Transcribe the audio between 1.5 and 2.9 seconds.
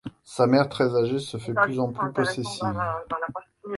de plus en plus possessive.